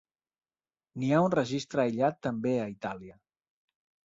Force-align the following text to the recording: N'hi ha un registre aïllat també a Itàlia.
N'hi 1.01 1.11
ha 1.11 1.19
un 1.25 1.35
registre 1.35 1.83
aïllat 1.83 2.19
també 2.29 2.55
a 2.63 2.67
Itàlia. 2.73 3.15